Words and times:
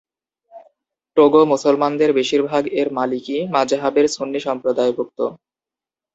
Togo 1.17 1.41
মুসলমানদের 1.51 2.09
বেশীরভাগ 2.19 2.63
এর 2.79 2.87
মালিকি 2.97 3.37
মাজহাবের 3.53 4.05
সুন্নি 4.15 4.39
সম্প্রদায়ভুক্ত। 4.47 5.19